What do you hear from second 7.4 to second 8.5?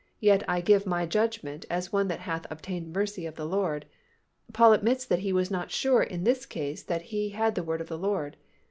the word of the Lord.